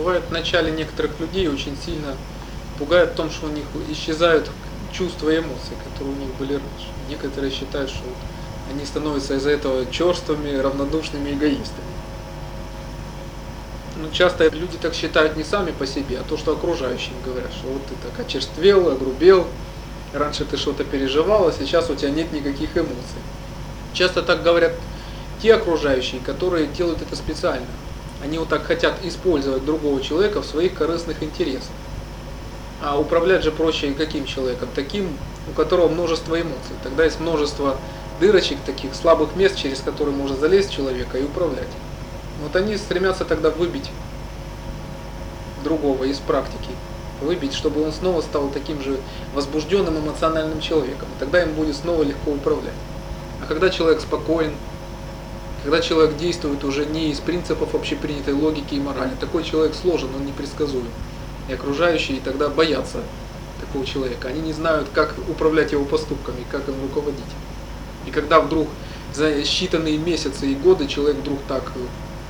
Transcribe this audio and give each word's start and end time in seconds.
Бывает 0.00 0.22
в 0.30 0.32
начале 0.32 0.72
некоторых 0.72 1.20
людей 1.20 1.46
очень 1.46 1.76
сильно 1.76 2.16
пугает 2.78 3.10
в 3.10 3.16
том, 3.16 3.30
что 3.30 3.48
у 3.48 3.50
них 3.50 3.66
исчезают 3.90 4.50
чувства 4.90 5.28
и 5.28 5.40
эмоции, 5.40 5.76
которые 5.84 6.16
у 6.16 6.18
них 6.18 6.34
были 6.36 6.54
раньше. 6.54 6.88
Некоторые 7.10 7.52
считают, 7.52 7.90
что 7.90 8.04
они 8.72 8.86
становятся 8.86 9.34
из-за 9.34 9.50
этого 9.50 9.84
черствыми, 9.90 10.56
равнодушными 10.56 11.32
эгоистами. 11.32 11.84
Но 13.98 14.08
часто 14.10 14.48
люди 14.48 14.78
так 14.80 14.94
считают 14.94 15.36
не 15.36 15.44
сами 15.44 15.70
по 15.70 15.86
себе, 15.86 16.18
а 16.20 16.22
то, 16.22 16.38
что 16.38 16.52
окружающие 16.52 17.10
им 17.10 17.22
говорят, 17.22 17.52
что 17.52 17.68
вот 17.68 17.82
ты 17.84 17.94
так 18.02 18.26
очерствел, 18.26 18.88
огрубел, 18.88 19.48
раньше 20.14 20.46
ты 20.46 20.56
что-то 20.56 20.84
переживал, 20.84 21.48
а 21.48 21.52
сейчас 21.52 21.90
у 21.90 21.94
тебя 21.94 22.10
нет 22.10 22.32
никаких 22.32 22.74
эмоций. 22.74 23.20
Часто 23.92 24.22
так 24.22 24.42
говорят 24.42 24.72
те 25.42 25.52
окружающие, 25.52 26.22
которые 26.22 26.68
делают 26.68 27.02
это 27.02 27.16
специально. 27.16 27.66
Они 28.22 28.38
вот 28.38 28.48
так 28.48 28.64
хотят 28.64 28.94
использовать 29.04 29.64
другого 29.64 30.00
человека 30.02 30.42
в 30.42 30.46
своих 30.46 30.74
корыстных 30.74 31.22
интересах. 31.22 31.70
А 32.82 32.98
управлять 32.98 33.42
же 33.42 33.52
проще 33.52 33.92
каким 33.92 34.24
человеком? 34.24 34.68
Таким, 34.74 35.08
у 35.50 35.52
которого 35.52 35.88
множество 35.88 36.40
эмоций. 36.40 36.76
Тогда 36.82 37.04
есть 37.04 37.20
множество 37.20 37.76
дырочек, 38.20 38.58
таких 38.64 38.94
слабых 38.94 39.36
мест, 39.36 39.56
через 39.56 39.80
которые 39.80 40.14
можно 40.14 40.36
залезть 40.36 40.70
человека 40.70 41.18
и 41.18 41.24
управлять. 41.24 41.68
Вот 42.42 42.56
они 42.56 42.76
стремятся 42.76 43.24
тогда 43.24 43.50
выбить 43.50 43.90
другого 45.62 46.04
из 46.04 46.18
практики. 46.18 46.70
Выбить, 47.20 47.52
чтобы 47.52 47.82
он 47.84 47.92
снова 47.92 48.22
стал 48.22 48.48
таким 48.48 48.82
же 48.82 48.98
возбужденным 49.34 49.98
эмоциональным 49.98 50.60
человеком. 50.60 51.08
Тогда 51.18 51.42
им 51.42 51.52
будет 51.52 51.76
снова 51.76 52.02
легко 52.02 52.30
управлять. 52.30 52.72
А 53.42 53.46
когда 53.46 53.68
человек 53.68 54.00
спокоен, 54.00 54.54
когда 55.62 55.80
человек 55.80 56.16
действует 56.16 56.64
уже 56.64 56.86
не 56.86 57.10
из 57.10 57.20
принципов 57.20 57.74
общепринятой 57.74 58.32
логики 58.32 58.74
и 58.74 58.80
морали, 58.80 59.12
такой 59.20 59.44
человек 59.44 59.74
сложен, 59.74 60.08
он 60.14 60.24
непредсказуем. 60.24 60.88
И 61.48 61.52
окружающие 61.52 62.20
тогда 62.20 62.48
боятся 62.48 63.02
такого 63.60 63.84
человека. 63.84 64.28
Они 64.28 64.40
не 64.40 64.52
знают, 64.52 64.88
как 64.94 65.14
управлять 65.28 65.72
его 65.72 65.84
поступками, 65.84 66.44
как 66.50 66.68
им 66.68 66.80
руководить. 66.82 67.20
И 68.06 68.10
когда 68.10 68.40
вдруг 68.40 68.68
за 69.12 69.40
считанные 69.40 69.98
месяцы 69.98 70.46
и 70.50 70.54
годы 70.54 70.86
человек 70.86 71.18
вдруг 71.18 71.40
так 71.46 71.72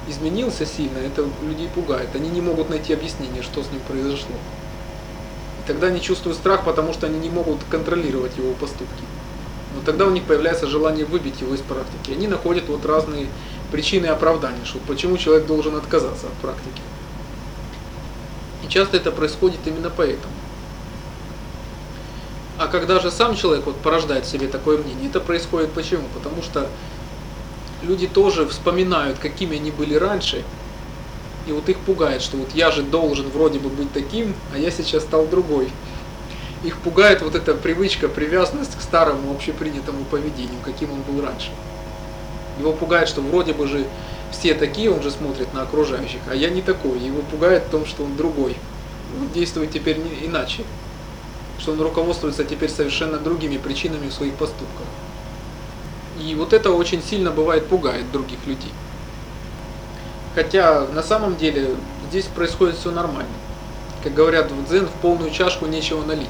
изменился 0.09 0.67
сильно, 0.67 0.98
это 0.98 1.25
людей 1.42 1.69
пугает. 1.72 2.09
Они 2.15 2.28
не 2.28 2.41
могут 2.41 2.69
найти 2.69 2.92
объяснение, 2.92 3.42
что 3.42 3.62
с 3.62 3.70
ним 3.70 3.81
произошло. 3.87 4.34
И 5.61 5.69
тогда 5.69 5.87
они 5.87 6.00
чувствуют 6.00 6.37
страх, 6.37 6.65
потому 6.65 6.92
что 6.92 7.06
они 7.06 7.19
не 7.19 7.31
могут 7.31 7.61
контролировать 7.70 8.37
его 8.37 8.53
поступки. 8.55 9.05
Но 9.74 9.82
тогда 9.84 10.06
у 10.06 10.10
них 10.10 10.24
появляется 10.24 10.66
желание 10.66 11.04
выбить 11.04 11.40
его 11.40 11.54
из 11.54 11.60
практики. 11.60 12.12
Они 12.12 12.26
находят 12.26 12.68
вот 12.68 12.84
разные 12.84 13.28
причины 13.70 14.06
и 14.06 14.08
оправдания, 14.08 14.64
что 14.64 14.78
почему 14.86 15.16
человек 15.16 15.46
должен 15.46 15.76
отказаться 15.76 16.26
от 16.26 16.32
практики. 16.34 16.82
И 18.64 18.68
часто 18.68 18.96
это 18.96 19.12
происходит 19.12 19.60
именно 19.66 19.91
поэтому. 19.91 20.34
А 22.58 22.66
когда 22.66 23.00
же 23.00 23.10
сам 23.10 23.36
человек 23.36 23.64
вот 23.64 23.76
порождает 23.76 24.26
в 24.26 24.30
себе 24.30 24.46
такое 24.46 24.78
мнение, 24.78 25.08
это 25.08 25.20
происходит 25.20 25.72
почему? 25.72 26.04
Потому 26.12 26.42
что 26.42 26.68
люди 27.82 28.06
тоже 28.06 28.46
вспоминают, 28.46 29.18
какими 29.18 29.56
они 29.56 29.70
были 29.70 29.94
раньше, 29.94 30.44
и 31.46 31.52
вот 31.52 31.68
их 31.68 31.78
пугает, 31.78 32.20
что 32.20 32.36
вот 32.36 32.50
я 32.54 32.70
же 32.70 32.82
должен 32.82 33.30
вроде 33.30 33.58
бы 33.58 33.70
быть 33.70 33.92
таким, 33.92 34.34
а 34.54 34.58
я 34.58 34.70
сейчас 34.70 35.04
стал 35.04 35.26
другой. 35.26 35.70
Их 36.62 36.77
пугает 36.78 37.22
вот 37.22 37.34
эта 37.34 37.55
привычка, 37.55 38.08
привязанность 38.08 38.77
к 38.77 38.83
старому 38.83 39.33
общепринятому 39.33 40.05
поведению, 40.05 40.61
каким 40.64 40.92
он 40.92 41.00
был 41.03 41.25
раньше. 41.25 41.50
Его 42.58 42.72
пугает, 42.72 43.08
что 43.08 43.22
вроде 43.22 43.55
бы 43.55 43.66
же 43.66 43.86
все 44.30 44.55
такие, 44.55 44.91
он 44.91 45.03
же 45.03 45.11
смотрит 45.11 45.55
на 45.55 45.62
окружающих, 45.62 46.20
а 46.31 46.34
я 46.34 46.50
не 46.50 46.61
такой. 46.61 46.98
Его 46.98 47.22
пугает 47.22 47.64
в 47.64 47.70
том, 47.70 47.86
что 47.86 48.05
он 48.05 48.16
другой. 48.16 48.56
Он 49.19 49.31
действует 49.31 49.70
теперь 49.70 49.98
не 49.98 50.27
иначе 50.27 50.64
что 51.61 51.72
он 51.72 51.81
руководствуется 51.81 52.44
теперь 52.44 52.70
совершенно 52.70 53.19
другими 53.19 53.58
причинами 53.58 54.08
в 54.08 54.14
своих 54.14 54.34
поступках. 54.34 54.87
И 56.21 56.34
вот 56.34 56.53
это 56.53 56.72
очень 56.72 57.03
сильно 57.03 57.31
бывает 57.31 57.66
пугает 57.66 58.10
других 58.10 58.38
людей. 58.47 58.72
Хотя 60.34 60.87
на 60.87 61.03
самом 61.03 61.37
деле 61.37 61.75
здесь 62.09 62.27
происходит 62.27 62.77
все 62.77 62.91
нормально. 62.91 63.32
Как 64.03 64.15
говорят 64.15 64.50
в 64.50 64.69
дзен, 64.69 64.87
в 64.87 64.92
полную 65.03 65.31
чашку 65.31 65.66
нечего 65.66 66.03
налить. 66.04 66.28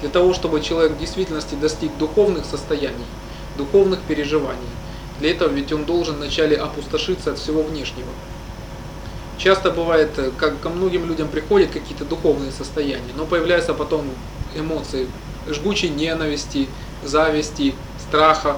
Для 0.00 0.08
того, 0.08 0.32
чтобы 0.32 0.60
человек 0.60 0.92
в 0.92 0.98
действительности 0.98 1.54
достиг 1.54 1.96
духовных 1.98 2.44
состояний, 2.44 3.04
духовных 3.56 4.00
переживаний, 4.00 4.58
для 5.18 5.32
этого 5.32 5.50
ведь 5.50 5.72
он 5.72 5.84
должен 5.84 6.16
вначале 6.16 6.56
опустошиться 6.56 7.32
от 7.32 7.38
всего 7.38 7.62
внешнего. 7.62 8.08
Часто 9.36 9.70
бывает, 9.70 10.10
э, 10.18 10.30
как 10.36 10.60
ко 10.60 10.70
многим 10.70 11.06
людям 11.06 11.28
приходят 11.28 11.70
какие-то 11.70 12.04
духовные 12.04 12.50
состояния, 12.52 13.12
но 13.16 13.26
появляются 13.26 13.74
потом 13.74 14.06
эмоции 14.54 15.06
жгучей 15.48 15.88
ненависти, 15.88 16.68
зависти, 17.04 17.74
страха. 17.98 18.56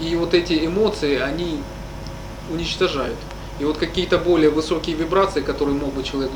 И 0.00 0.14
вот 0.16 0.34
эти 0.34 0.66
эмоции, 0.66 1.18
они 1.18 1.60
уничтожают. 2.50 3.16
И 3.58 3.64
вот 3.64 3.78
какие-то 3.78 4.18
более 4.18 4.50
высокие 4.50 4.94
вибрации, 4.96 5.40
которые 5.40 5.76
мог 5.76 5.94
бы 5.94 6.02
человек 6.02 6.30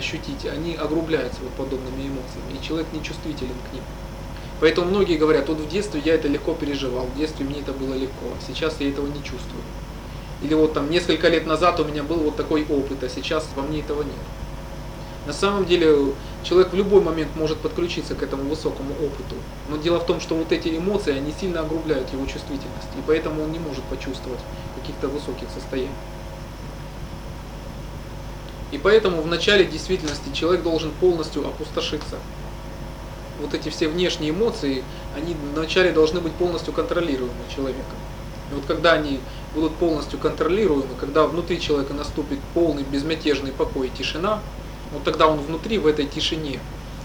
ощутить, 0.00 0.44
они 0.46 0.74
огрубляются 0.74 1.40
вот 1.42 1.52
подобными 1.52 2.08
эмоциями, 2.08 2.58
и 2.58 2.66
человек 2.66 2.88
не 2.92 3.02
чувствителен 3.02 3.54
к 3.70 3.72
ним. 3.72 3.84
Поэтому 4.60 4.90
многие 4.90 5.16
говорят, 5.16 5.48
вот 5.48 5.58
в 5.58 5.68
детстве 5.68 6.02
я 6.04 6.14
это 6.14 6.28
легко 6.28 6.54
переживал, 6.54 7.06
в 7.06 7.16
детстве 7.16 7.46
мне 7.46 7.60
это 7.60 7.72
было 7.72 7.94
легко, 7.94 8.26
а 8.36 8.44
сейчас 8.46 8.76
я 8.80 8.88
этого 8.88 9.06
не 9.06 9.22
чувствую. 9.22 9.62
Или 10.42 10.54
вот 10.54 10.74
там 10.74 10.90
несколько 10.90 11.28
лет 11.28 11.46
назад 11.46 11.78
у 11.80 11.84
меня 11.84 12.02
был 12.02 12.16
вот 12.16 12.36
такой 12.36 12.66
опыт, 12.68 13.02
а 13.04 13.08
сейчас 13.08 13.46
во 13.54 13.62
мне 13.62 13.80
этого 13.80 14.02
нет. 14.02 14.24
На 15.26 15.34
самом 15.34 15.66
деле 15.66 16.14
человек 16.42 16.72
в 16.72 16.76
любой 16.76 17.02
момент 17.02 17.30
может 17.36 17.58
подключиться 17.58 18.14
к 18.14 18.22
этому 18.22 18.44
высокому 18.44 18.92
опыту. 18.94 19.36
Но 19.68 19.76
дело 19.76 20.00
в 20.00 20.06
том, 20.06 20.18
что 20.18 20.34
вот 20.34 20.50
эти 20.50 20.76
эмоции, 20.76 21.16
они 21.16 21.32
сильно 21.38 21.60
огрубляют 21.60 22.10
его 22.12 22.24
чувствительность. 22.24 22.88
И 22.98 23.02
поэтому 23.06 23.44
он 23.44 23.52
не 23.52 23.58
может 23.58 23.84
почувствовать 23.84 24.40
каких-то 24.76 25.08
высоких 25.08 25.48
состояний. 25.54 25.90
И 28.70 28.78
поэтому 28.78 29.20
в 29.20 29.26
начале 29.26 29.64
действительности 29.64 30.32
человек 30.32 30.62
должен 30.62 30.92
полностью 30.92 31.46
опустошиться. 31.46 32.16
Вот 33.40 33.54
эти 33.54 33.68
все 33.68 33.88
внешние 33.88 34.30
эмоции, 34.30 34.84
они 35.16 35.34
вначале 35.54 35.92
должны 35.92 36.20
быть 36.20 36.32
полностью 36.34 36.72
контролируемы 36.72 37.32
человеком. 37.54 37.96
И 38.50 38.54
вот 38.54 38.64
когда 38.66 38.92
они 38.92 39.20
будут 39.54 39.74
полностью 39.76 40.18
контролируемы, 40.18 40.94
когда 40.98 41.26
внутри 41.26 41.60
человека 41.60 41.94
наступит 41.94 42.38
полный 42.54 42.82
безмятежный 42.82 43.52
покой 43.52 43.88
и 43.88 43.90
тишина, 43.90 44.40
вот 44.92 45.04
тогда 45.04 45.26
он 45.26 45.38
внутри, 45.38 45.78
в 45.78 45.86
этой 45.86 46.06
тишине, 46.06 46.60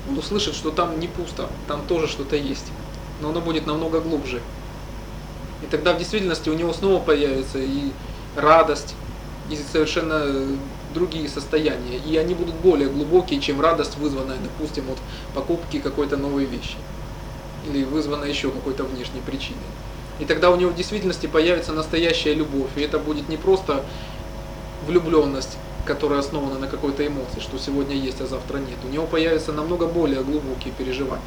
он 0.09 0.18
услышит, 0.18 0.56
что 0.56 0.72
там 0.72 1.00
не 1.00 1.08
пусто, 1.08 1.50
там 1.68 1.81
тоже 1.88 2.08
что-то 2.08 2.36
есть, 2.36 2.72
но 3.22 3.30
оно 3.30 3.42
будет 3.42 3.66
намного 3.66 4.02
глубже. 4.02 4.42
И 5.64 5.68
тогда 5.68 5.94
в 5.94 5.98
действительности 5.98 6.50
у 6.50 6.54
него 6.54 6.74
снова 6.74 7.02
появится 7.02 7.59
и 7.59 7.92
радость, 8.36 8.96
и 9.50 9.56
совершенно 9.72 10.58
другие 10.95 11.29
состояния. 11.29 11.97
И 11.97 12.17
они 12.17 12.33
будут 12.33 12.56
более 12.56 12.89
глубокие, 12.89 13.39
чем 13.39 13.61
радость, 13.61 13.97
вызванная, 13.97 14.38
допустим, 14.41 14.89
от 14.89 14.97
покупки 15.35 15.79
какой-то 15.79 16.17
новой 16.17 16.45
вещи. 16.45 16.78
Или 17.69 17.83
вызванная 17.83 18.29
еще 18.29 18.50
какой-то 18.50 18.83
внешней 18.85 19.22
причиной. 19.22 19.59
И 20.19 20.25
тогда 20.25 20.50
у 20.50 20.56
него 20.56 20.72
в 20.72 20.75
действительности 20.75 21.28
появится 21.28 21.73
настоящая 21.73 22.33
любовь. 22.33 22.69
И 22.75 22.81
это 22.81 22.97
будет 22.97 23.29
не 23.29 23.38
просто 23.38 23.83
влюбленность, 24.88 25.57
которая 25.85 26.19
основана 26.19 26.57
на 26.57 26.67
какой-то 26.67 27.06
эмоции, 27.06 27.39
что 27.39 27.59
сегодня 27.59 27.95
есть, 27.95 28.22
а 28.22 28.25
завтра 28.25 28.57
нет. 28.57 28.77
У 28.83 28.88
него 28.88 29.06
появятся 29.06 29.51
намного 29.51 29.85
более 29.85 30.23
глубокие 30.23 30.73
переживания. 30.77 31.22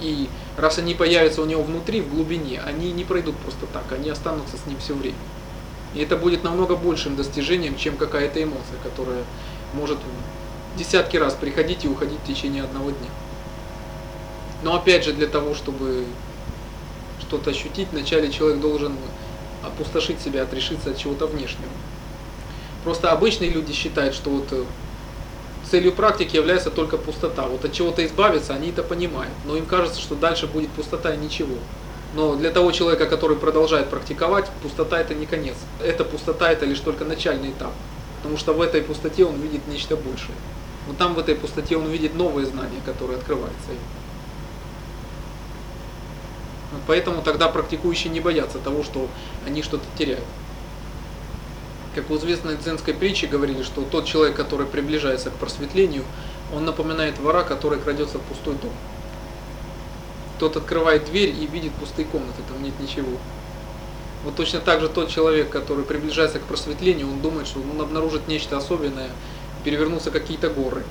И 0.00 0.28
раз 0.56 0.78
они 0.78 0.94
появятся 0.94 1.42
у 1.42 1.44
него 1.44 1.62
внутри, 1.62 2.00
в 2.00 2.12
глубине, 2.12 2.60
они 2.60 2.90
не 2.90 3.04
пройдут 3.04 3.36
просто 3.36 3.66
так, 3.72 3.84
они 3.92 4.10
останутся 4.10 4.56
с 4.56 4.66
ним 4.66 4.78
все 4.78 4.94
время. 4.94 5.16
И 5.94 6.00
это 6.00 6.16
будет 6.16 6.44
намного 6.44 6.76
большим 6.76 7.16
достижением, 7.16 7.76
чем 7.76 7.96
какая-то 7.96 8.42
эмоция, 8.42 8.78
которая 8.82 9.24
может 9.74 9.98
десятки 10.76 11.16
раз 11.16 11.34
приходить 11.34 11.84
и 11.84 11.88
уходить 11.88 12.18
в 12.24 12.26
течение 12.26 12.62
одного 12.62 12.90
дня. 12.90 13.10
Но 14.62 14.76
опять 14.76 15.04
же, 15.04 15.12
для 15.12 15.26
того, 15.26 15.54
чтобы 15.54 16.06
что-то 17.20 17.50
ощутить, 17.50 17.88
вначале 17.92 18.30
человек 18.30 18.60
должен 18.60 18.96
опустошить 19.62 20.20
себя, 20.20 20.42
отрешиться 20.42 20.90
от 20.90 20.98
чего-то 20.98 21.26
внешнего. 21.26 21.70
Просто 22.84 23.12
обычные 23.12 23.50
люди 23.50 23.72
считают, 23.72 24.14
что 24.14 24.30
вот 24.30 24.48
э, 24.52 24.64
целью 25.72 25.92
практики 25.92 26.36
является 26.36 26.70
только 26.70 26.98
пустота. 26.98 27.46
Вот 27.46 27.64
от 27.64 27.72
чего-то 27.72 28.04
избавиться, 28.04 28.52
они 28.52 28.68
это 28.68 28.82
понимают. 28.82 29.32
Но 29.46 29.56
им 29.56 29.64
кажется, 29.64 30.00
что 30.00 30.14
дальше 30.14 30.46
будет 30.46 30.68
пустота 30.70 31.14
и 31.14 31.16
ничего. 31.16 31.56
Но 32.14 32.36
для 32.36 32.50
того 32.50 32.72
человека, 32.72 33.06
который 33.06 33.36
продолжает 33.36 33.88
практиковать, 33.88 34.50
пустота 34.62 35.00
это 35.00 35.14
не 35.14 35.26
конец. 35.26 35.56
Эта 35.80 36.04
пустота 36.04 36.50
это 36.50 36.66
лишь 36.66 36.80
только 36.80 37.04
начальный 37.04 37.50
этап. 37.50 37.72
Потому 38.18 38.36
что 38.36 38.52
в 38.52 38.60
этой 38.60 38.82
пустоте 38.82 39.24
он 39.24 39.40
видит 39.40 39.66
нечто 39.66 39.96
большее. 39.96 40.34
Вот 40.86 40.98
там 40.98 41.14
в 41.14 41.18
этой 41.18 41.34
пустоте 41.34 41.76
он 41.76 41.88
видит 41.88 42.14
новые 42.14 42.46
знания, 42.46 42.80
которые 42.84 43.18
открываются 43.18 43.70
ему. 43.70 43.80
Поэтому 46.86 47.22
тогда 47.22 47.48
практикующие 47.48 48.12
не 48.12 48.20
боятся 48.20 48.58
того, 48.58 48.82
что 48.82 49.08
они 49.46 49.62
что-то 49.62 49.84
теряют. 49.96 50.24
Как 51.94 52.08
в 52.08 52.16
известной 52.16 52.56
дзенской 52.56 52.94
притче 52.94 53.26
говорили, 53.26 53.62
что 53.62 53.82
тот 53.82 54.06
человек, 54.06 54.34
который 54.36 54.66
приближается 54.66 55.30
к 55.30 55.34
просветлению, 55.34 56.04
он 56.54 56.64
напоминает 56.64 57.18
вора, 57.18 57.42
который 57.42 57.78
крадется 57.78 58.18
в 58.18 58.22
пустой 58.22 58.54
дом. 58.54 58.72
Тот 60.42 60.56
открывает 60.56 61.04
дверь 61.04 61.28
и 61.28 61.46
видит 61.46 61.70
пустые 61.74 62.04
комнаты, 62.04 62.42
там 62.48 62.60
нет 62.64 62.74
ничего. 62.80 63.12
Вот 64.24 64.34
точно 64.34 64.58
так 64.58 64.80
же 64.80 64.88
тот 64.88 65.08
человек, 65.08 65.50
который 65.50 65.84
приближается 65.84 66.40
к 66.40 66.42
просветлению, 66.42 67.08
он 67.08 67.20
думает, 67.20 67.46
что 67.46 67.60
он 67.60 67.80
обнаружит 67.80 68.26
нечто 68.26 68.56
особенное, 68.56 69.10
перевернутся 69.62 70.10
какие-то 70.10 70.50
горы. 70.50 70.82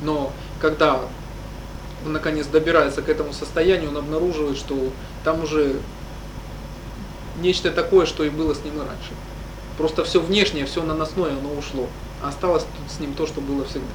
Но 0.00 0.32
когда 0.60 1.00
он 2.04 2.12
наконец 2.12 2.46
добирается 2.46 3.02
к 3.02 3.08
этому 3.08 3.32
состоянию, 3.32 3.90
он 3.90 3.96
обнаруживает, 3.96 4.56
что 4.56 4.76
там 5.24 5.42
уже 5.42 5.80
нечто 7.40 7.72
такое, 7.72 8.06
что 8.06 8.22
и 8.22 8.30
было 8.30 8.54
с 8.54 8.62
ним 8.62 8.76
и 8.76 8.86
раньше. 8.86 9.10
Просто 9.76 10.04
все 10.04 10.20
внешнее, 10.20 10.66
все 10.66 10.84
наносное, 10.84 11.32
оно 11.32 11.52
ушло. 11.58 11.88
А 12.22 12.28
осталось 12.28 12.62
тут 12.62 12.96
с 12.96 13.00
ним 13.00 13.14
то, 13.14 13.26
что 13.26 13.40
было 13.40 13.64
всегда. 13.64 13.90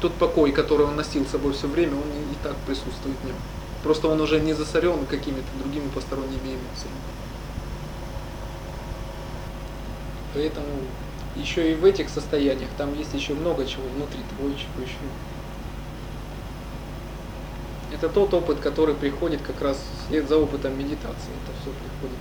Тот 0.00 0.14
покой, 0.14 0.52
который 0.52 0.86
он 0.86 0.94
носил 0.94 1.26
с 1.26 1.30
собой 1.30 1.54
все 1.54 1.66
время, 1.66 1.94
он 1.94 2.02
и 2.30 2.36
так 2.44 2.54
присутствует 2.68 3.16
в 3.20 3.26
нем. 3.26 3.34
Просто 3.82 4.08
он 4.08 4.20
уже 4.20 4.40
не 4.40 4.52
засорен 4.52 5.06
какими-то 5.06 5.48
другими 5.62 5.88
посторонними 5.88 6.36
эмоциями. 6.36 7.00
Поэтому 10.34 10.66
еще 11.36 11.72
и 11.72 11.74
в 11.74 11.84
этих 11.84 12.08
состояниях 12.08 12.70
там 12.76 12.96
есть 12.96 13.12
еще 13.14 13.34
много 13.34 13.66
чего 13.66 13.84
внутри 13.94 14.20
того, 14.36 14.48
чего 14.50 14.82
еще 14.82 14.96
это 17.94 18.08
тот 18.08 18.32
опыт, 18.34 18.58
который 18.58 18.94
приходит 18.94 19.42
как 19.42 19.60
раз 19.60 19.78
вслед 20.04 20.28
за 20.28 20.38
опытом 20.38 20.78
медитации. 20.78 21.30
Это 21.44 21.52
все 21.60 21.70
приходит 21.70 22.18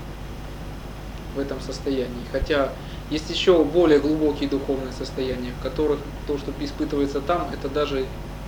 в 1.36 1.40
этом 1.40 1.62
состоянии. 1.62 2.24
Хотя 2.32 2.72
есть 3.10 3.30
еще 3.30 3.64
более 3.64 4.00
глубокие 4.00 4.50
духовные 4.50 4.92
состояния, 4.92 5.52
в 5.60 5.64
которых 5.64 6.00
то, 6.28 6.38
что 6.38 6.54
испытывается 6.60 7.22
там, 7.22 7.48
это 7.54 7.70
даже 7.70 8.06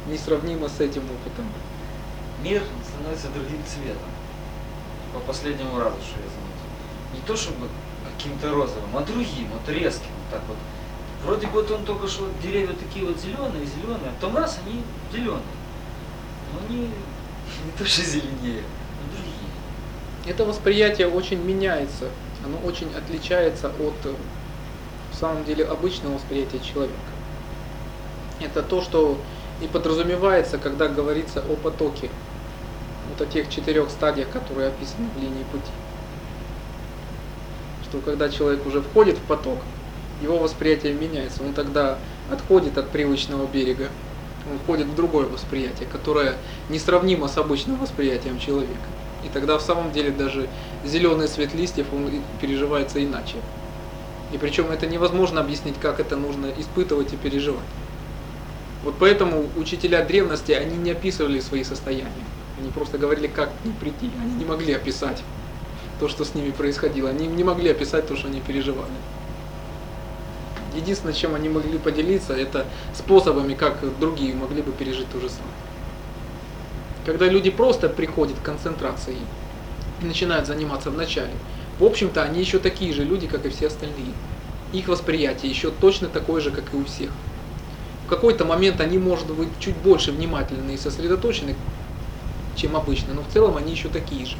несравнимо 0.08 0.68
с 0.68 0.80
этим 0.80 1.04
опытом. 1.04 1.46
Мир 2.44 2.62
становится 3.04 3.28
другим 3.30 3.62
цветом. 3.66 4.10
По 5.14 5.20
последнему 5.20 5.78
разу, 5.78 5.98
что 6.02 6.20
я 6.20 6.30
заметил. 6.30 7.14
Не 7.14 7.22
то 7.28 7.36
чтобы 7.36 7.68
каким-то 8.18 8.52
розовым, 8.52 8.96
а 8.96 9.02
другим, 9.02 9.50
вот 9.52 9.68
резким, 9.68 10.10
вот 10.18 10.32
так 10.32 10.42
вот. 10.48 10.58
Вроде 11.26 11.48
бы 11.48 11.62
вот 11.62 11.72
он 11.72 11.86
только 11.86 12.08
что 12.08 12.30
деревья 12.42 12.74
такие 12.74 13.06
вот 13.06 13.20
зеленые, 13.20 13.66
зеленые, 13.66 14.10
а 14.10 14.14
потом 14.20 14.38
раз 14.38 14.60
они 14.66 14.82
зеленые. 15.12 15.42
Но 16.54 16.60
они 16.68 16.78
не 17.66 17.72
то 17.78 17.86
что 17.86 18.04
зеленее, 18.04 18.64
но 18.64 19.16
другие. 19.16 19.36
Это 20.26 20.46
восприятие 20.46 21.08
очень 21.08 21.40
меняется, 21.44 22.10
оно 22.46 22.58
очень 22.66 22.94
отличается 22.96 23.68
от, 23.68 24.06
э, 24.06 24.14
в 25.12 25.16
самом 25.16 25.44
деле, 25.44 25.66
обычного 25.66 26.16
восприятия 26.16 26.60
человека. 26.60 26.96
Это 28.40 28.64
то, 28.64 28.82
что 28.82 29.18
и 29.62 29.68
подразумевается, 29.68 30.58
когда 30.58 30.88
говорится 30.88 31.40
о 31.42 31.56
потоке, 31.56 32.10
вот 33.18 33.28
о 33.28 33.32
тех 33.32 33.50
четырех 33.50 33.90
стадиях, 33.90 34.30
которые 34.30 34.70
описаны 34.70 35.08
в 35.16 35.22
линии 35.22 35.44
пути. 35.52 35.72
Что 37.84 38.00
когда 38.00 38.30
человек 38.30 38.66
уже 38.66 38.82
входит 38.82 39.18
в 39.18 39.22
поток, 39.22 39.60
его 40.22 40.38
восприятие 40.38 40.94
меняется, 40.94 41.44
он 41.44 41.54
тогда 41.54 41.98
отходит 42.32 42.78
от 42.78 42.90
привычного 42.90 43.48
берега 43.48 43.90
он 44.52 44.60
входит 44.60 44.88
в 44.88 44.96
другое 44.96 45.26
восприятие, 45.26 45.88
которое 45.90 46.36
несравнимо 46.70 47.28
с 47.28 47.38
обычным 47.38 47.78
восприятием 47.78 48.40
человека. 48.40 48.74
И 49.24 49.30
тогда 49.30 49.58
в 49.58 49.62
самом 49.62 49.92
деле 49.92 50.12
даже 50.12 50.50
зеленый 50.84 51.28
цвет 51.28 51.54
листьев 51.54 51.88
он 51.94 52.12
переживается 52.42 53.04
иначе. 53.04 53.38
И 54.34 54.38
причем 54.38 54.70
это 54.72 54.86
невозможно 54.86 55.40
объяснить, 55.40 55.76
как 55.80 56.00
это 56.00 56.18
нужно 56.18 56.48
испытывать 56.58 57.14
и 57.14 57.18
переживать. 57.18 57.62
Вот 58.84 58.96
поэтому 59.00 59.46
учителя 59.56 60.04
древности, 60.04 60.52
они 60.52 60.76
не 60.76 60.92
описывали 60.92 61.40
свои 61.40 61.64
состояния. 61.64 62.12
Они 62.60 62.70
просто 62.70 62.98
говорили, 62.98 63.28
как 63.28 63.50
к 63.50 63.66
ним 63.66 63.74
прийти. 63.76 64.12
Они 64.22 64.34
не 64.36 64.46
могли 64.46 64.74
описать 64.74 65.24
то, 66.00 66.08
что 66.08 66.26
с 66.26 66.36
ними 66.36 66.52
происходило. 66.52 67.10
Они 67.10 67.28
не 67.28 67.44
могли 67.44 67.72
описать 67.72 68.08
то, 68.08 68.16
что 68.16 68.28
они 68.28 68.42
переживали. 68.42 68.92
Единственное, 70.76 71.14
чем 71.14 71.36
они 71.36 71.50
могли 71.50 71.78
поделиться, 71.78 72.34
это 72.34 72.66
способами, 72.94 73.54
как 73.54 73.78
другие 74.00 74.34
могли 74.34 74.62
бы 74.62 74.72
пережить 74.72 75.10
то 75.12 75.20
же 75.20 75.30
самое. 75.30 75.54
Когда 77.06 77.28
люди 77.28 77.52
просто 77.52 77.90
приходят 77.90 78.40
к 78.40 78.44
концентрации 78.44 79.18
и 80.02 80.06
начинают 80.06 80.48
заниматься 80.48 80.90
вначале, 80.90 81.34
в 81.80 81.84
общем-то, 81.84 82.24
они 82.24 82.40
еще 82.40 82.60
такие 82.60 82.94
же 82.94 83.04
люди, 83.04 83.28
как 83.28 83.46
и 83.46 83.50
все 83.50 83.68
остальные. 83.68 84.14
Их 84.72 84.88
восприятие 84.88 85.52
еще 85.52 85.70
точно 85.70 86.08
такое 86.08 86.42
же, 86.42 86.50
как 86.50 86.74
и 86.74 86.78
у 86.78 86.86
всех. 86.86 87.12
В 88.06 88.10
какой-то 88.10 88.46
момент 88.46 88.82
они, 88.82 88.98
может 88.98 89.32
быть, 89.32 89.50
чуть 89.60 89.76
больше 89.78 90.12
внимательны 90.12 90.72
и 90.72 90.78
сосредоточены, 90.78 91.56
чем 92.56 92.76
обычно, 92.76 93.14
но 93.14 93.22
в 93.22 93.32
целом 93.34 93.58
они 93.58 93.72
еще 93.72 93.90
такие 93.90 94.26
же. 94.26 94.38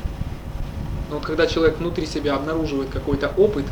Но 1.10 1.16
вот 1.16 1.26
когда 1.26 1.48
человек 1.48 1.78
внутри 1.78 2.06
себя 2.06 2.36
обнаруживает 2.36 2.90
какой-то 2.90 3.32
опыт, 3.38 3.66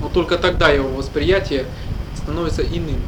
вот 0.00 0.12
только 0.12 0.38
тогда 0.38 0.68
его 0.68 0.88
восприятие 0.88 1.66
становится 2.14 2.62
иным. 2.62 3.00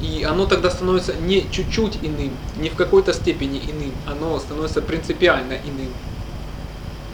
И 0.00 0.22
оно 0.22 0.46
тогда 0.46 0.70
становится 0.70 1.14
не 1.14 1.48
чуть-чуть 1.50 1.98
иным, 2.02 2.32
не 2.56 2.68
в 2.68 2.74
какой-то 2.74 3.12
степени 3.12 3.58
иным, 3.58 3.92
оно 4.06 4.38
становится 4.38 4.82
принципиально 4.82 5.54
иным, 5.54 5.88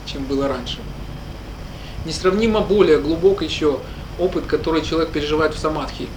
чем 0.06 0.24
было 0.24 0.48
раньше. 0.48 0.78
Несравнимо 2.04 2.60
более 2.60 2.98
глубок 2.98 3.42
еще 3.42 3.80
опыт, 4.18 4.46
который 4.46 4.82
человек 4.82 5.10
переживает 5.10 5.54
в 5.54 5.58
самадхи. 5.58 6.08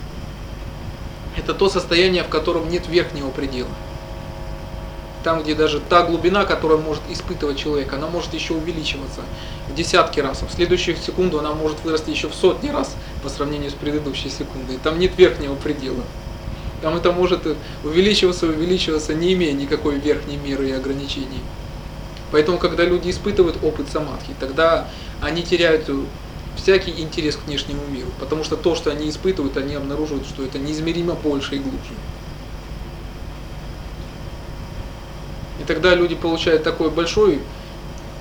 Это 1.38 1.54
то 1.54 1.70
состояние, 1.70 2.24
в 2.24 2.30
котором 2.30 2.70
нет 2.70 2.88
верхнего 2.88 3.30
предела. 3.30 3.70
Там, 5.24 5.42
где 5.42 5.56
даже 5.56 5.80
та 5.80 6.04
глубина, 6.04 6.44
которую 6.44 6.82
может 6.82 7.02
испытывать 7.10 7.58
человек, 7.58 7.94
она 7.94 8.08
может 8.08 8.34
еще 8.34 8.54
увеличиваться 8.54 9.22
в 9.70 9.74
десятки 9.74 10.20
раз. 10.20 10.44
А 10.44 10.48
в 10.48 10.52
следующую 10.52 10.98
секунду 10.98 11.40
она 11.40 11.54
может 11.54 11.82
вырасти 11.84 12.10
еще 12.10 12.28
в 12.28 12.36
сотни 12.36 12.70
раз 12.70 12.96
по 13.24 13.30
сравнению 13.30 13.72
с 13.72 13.74
предыдущей 13.74 14.30
секундой. 14.30 14.78
Там 14.84 15.00
нет 15.00 15.14
верхнего 15.18 15.56
предела. 15.56 16.04
Там 16.82 16.98
это 16.98 17.14
может 17.14 17.48
увеличиваться, 17.86 18.48
увеличиваться, 18.48 19.14
не 19.14 19.34
имея 19.34 19.54
никакой 19.54 19.98
верхней 19.98 20.36
меры 20.36 20.68
и 20.68 20.74
ограничений. 20.74 21.40
Поэтому, 22.32 22.58
когда 22.58 22.84
люди 22.84 23.10
испытывают 23.10 23.64
опыт 23.64 23.88
самадхи, 23.90 24.34
тогда 24.40 24.90
они 25.22 25.44
теряют 25.44 25.90
всякий 26.58 27.00
интерес 27.02 27.38
к 27.38 27.48
внешнему 27.48 27.82
миру. 27.90 28.10
Потому 28.20 28.44
что 28.44 28.58
то, 28.58 28.76
что 28.76 28.92
они 28.92 29.10
испытывают, 29.10 29.56
они 29.56 29.76
обнаруживают, 29.76 30.28
что 30.28 30.44
это 30.44 30.60
неизмеримо 30.60 31.14
больше 31.14 31.56
и 31.56 31.60
глубже. 31.60 31.94
И 35.64 35.66
тогда 35.66 35.96
люди 35.96 36.14
получают 36.14 36.64
такой 36.64 36.90
большой 36.90 37.40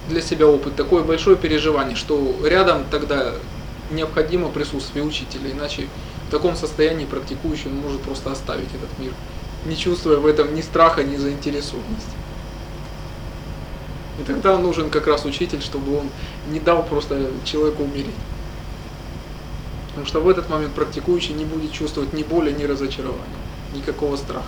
для 0.09 0.21
себя 0.23 0.47
опыт, 0.47 0.77
такое 0.77 1.03
большое 1.03 1.37
переживание, 1.37 1.97
что 1.97 2.37
рядом 2.45 2.85
тогда 2.89 3.35
необходимо 3.91 4.49
присутствие 4.49 5.05
учителя, 5.05 5.51
иначе 5.51 5.89
в 6.29 6.31
таком 6.31 6.55
состоянии 6.55 7.05
практикующий 7.05 7.69
он 7.69 7.79
может 7.79 8.01
просто 8.03 8.31
оставить 8.31 8.69
этот 8.69 8.97
мир, 9.01 9.13
не 9.67 9.77
чувствуя 9.77 10.19
в 10.19 10.27
этом 10.27 10.55
ни 10.55 10.61
страха, 10.61 11.03
ни 11.03 11.17
заинтересованности. 11.17 12.13
И 14.21 14.25
тогда 14.25 14.57
нужен 14.57 14.89
как 14.89 15.09
раз 15.09 15.25
учитель, 15.25 15.63
чтобы 15.63 15.99
он 15.99 16.11
не 16.49 16.61
дал 16.61 16.85
просто 16.85 17.27
человеку 17.45 17.83
умереть. 17.83 18.15
Потому 19.89 20.07
что 20.07 20.21
в 20.21 20.29
этот 20.29 20.49
момент 20.49 20.75
практикующий 20.75 21.35
не 21.35 21.45
будет 21.45 21.73
чувствовать 21.73 22.13
ни 22.13 22.23
боли, 22.23 22.53
ни 22.53 22.65
разочарования, 22.65 23.25
никакого 23.75 24.17
страха. 24.17 24.47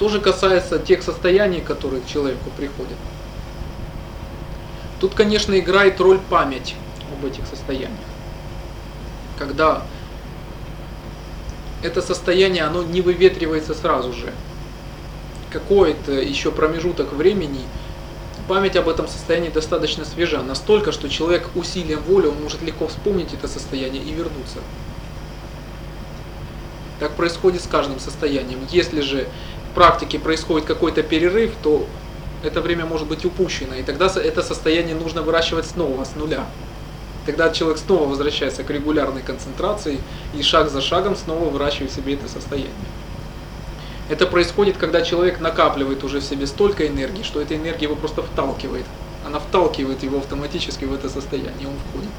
Что 0.00 0.08
же 0.08 0.18
касается 0.18 0.78
тех 0.78 1.02
состояний, 1.02 1.60
которые 1.60 2.00
к 2.00 2.06
человеку 2.06 2.48
приходят, 2.56 2.96
тут, 4.98 5.12
конечно, 5.12 5.58
играет 5.58 6.00
роль 6.00 6.18
память 6.18 6.74
об 7.12 7.22
этих 7.26 7.46
состояниях. 7.46 8.00
Когда 9.38 9.82
это 11.82 12.00
состояние, 12.00 12.62
оно 12.62 12.82
не 12.82 13.02
выветривается 13.02 13.74
сразу 13.74 14.14
же. 14.14 14.32
Какой-то 15.50 16.12
еще 16.12 16.50
промежуток 16.50 17.12
времени 17.12 17.60
память 18.48 18.76
об 18.76 18.88
этом 18.88 19.06
состоянии 19.06 19.50
достаточно 19.50 20.06
свежа, 20.06 20.42
настолько, 20.42 20.92
что 20.92 21.10
человек 21.10 21.50
усилием 21.54 22.00
воли, 22.04 22.26
он 22.26 22.42
может 22.42 22.62
легко 22.62 22.88
вспомнить 22.88 23.34
это 23.34 23.48
состояние 23.48 24.02
и 24.02 24.12
вернуться. 24.14 24.60
Так 27.00 27.12
происходит 27.16 27.62
с 27.62 27.66
каждым 27.66 28.00
состоянием. 28.00 28.60
Если 28.70 29.02
же 29.02 29.28
практике 29.74 30.18
происходит 30.18 30.66
какой-то 30.66 31.02
перерыв, 31.02 31.52
то 31.62 31.86
это 32.42 32.60
время 32.60 32.86
может 32.86 33.06
быть 33.06 33.24
упущено, 33.24 33.74
и 33.74 33.82
тогда 33.82 34.06
это 34.06 34.42
состояние 34.42 34.94
нужно 34.94 35.22
выращивать 35.22 35.66
снова, 35.66 36.04
с 36.04 36.16
нуля. 36.16 36.46
Тогда 37.26 37.50
человек 37.50 37.78
снова 37.78 38.08
возвращается 38.08 38.64
к 38.64 38.70
регулярной 38.70 39.22
концентрации 39.22 40.00
и 40.34 40.42
шаг 40.42 40.70
за 40.70 40.80
шагом 40.80 41.16
снова 41.16 41.50
выращивает 41.50 41.92
в 41.92 41.94
себе 41.94 42.14
это 42.14 42.28
состояние. 42.28 42.72
Это 44.08 44.26
происходит, 44.26 44.76
когда 44.76 45.02
человек 45.02 45.38
накапливает 45.38 46.02
уже 46.02 46.20
в 46.20 46.24
себе 46.24 46.46
столько 46.46 46.86
энергии, 46.86 47.22
что 47.22 47.40
эта 47.40 47.54
энергия 47.54 47.84
его 47.84 47.94
просто 47.94 48.22
вталкивает. 48.22 48.84
Она 49.24 49.38
вталкивает 49.38 50.02
его 50.02 50.18
автоматически 50.18 50.84
в 50.84 50.94
это 50.94 51.08
состояние, 51.08 51.68
он 51.68 51.74
входит. 51.90 52.10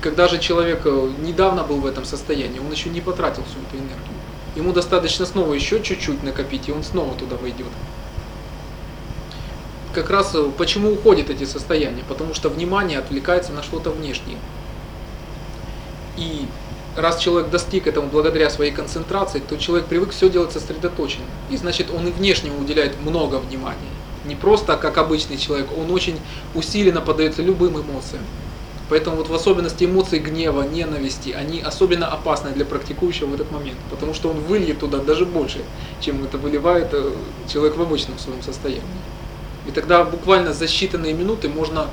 когда 0.00 0.28
же 0.28 0.38
человек 0.38 0.82
э, 0.84 1.10
недавно 1.18 1.64
был 1.64 1.80
в 1.80 1.86
этом 1.86 2.04
состоянии, 2.04 2.60
он 2.60 2.70
еще 2.70 2.90
не 2.90 3.00
потратил 3.00 3.42
всю 3.44 3.58
эту 3.66 3.76
энергию. 3.76 4.14
Ему 4.56 4.72
достаточно 4.72 5.26
снова 5.26 5.54
еще 5.54 5.82
чуть-чуть 5.82 6.22
накопить, 6.22 6.68
и 6.68 6.72
он 6.72 6.84
снова 6.84 7.14
туда 7.14 7.36
войдет. 7.36 7.66
Как 9.92 10.10
раз 10.10 10.34
э, 10.34 10.50
почему 10.56 10.92
уходят 10.92 11.30
эти 11.30 11.44
состояния? 11.44 12.04
Потому 12.08 12.34
что 12.34 12.48
внимание 12.48 12.98
отвлекается 12.98 13.52
на 13.52 13.62
что-то 13.62 13.90
внешнее. 13.90 14.38
И 16.16 16.46
раз 16.96 17.18
человек 17.18 17.50
достиг 17.50 17.86
этому 17.86 18.08
благодаря 18.08 18.50
своей 18.50 18.72
концентрации, 18.72 19.40
то 19.40 19.56
человек 19.56 19.86
привык 19.86 20.10
все 20.10 20.28
делать 20.28 20.52
сосредоточенно. 20.52 21.26
И 21.50 21.56
значит, 21.56 21.90
он 21.90 22.06
и 22.08 22.12
внешнему 22.12 22.60
уделяет 22.60 23.00
много 23.00 23.36
внимания. 23.36 23.78
Не 24.24 24.36
просто 24.36 24.76
как 24.76 24.98
обычный 24.98 25.36
человек, 25.36 25.68
он 25.76 25.90
очень 25.90 26.18
усиленно 26.54 27.00
поддается 27.00 27.42
любым 27.42 27.80
эмоциям. 27.80 28.22
Поэтому 28.94 29.16
вот 29.16 29.28
в 29.28 29.34
особенности 29.34 29.86
эмоции 29.86 30.20
гнева, 30.20 30.62
ненависти, 30.62 31.30
они 31.30 31.60
особенно 31.60 32.06
опасны 32.06 32.52
для 32.52 32.64
практикующего 32.64 33.26
в 33.26 33.34
этот 33.34 33.50
момент, 33.50 33.76
потому 33.90 34.14
что 34.14 34.28
он 34.28 34.38
выльет 34.38 34.78
туда 34.78 34.98
даже 34.98 35.26
больше, 35.26 35.64
чем 36.00 36.22
это 36.22 36.38
выливает 36.38 36.90
э, 36.92 37.10
человек 37.52 37.76
в 37.76 37.82
обычном 37.82 38.20
своем 38.20 38.40
состоянии. 38.40 38.84
И 39.66 39.72
тогда 39.72 40.04
буквально 40.04 40.52
за 40.52 40.66
считанные 40.66 41.12
минуты 41.12 41.48
можно 41.48 41.88